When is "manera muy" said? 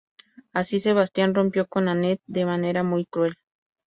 2.43-3.05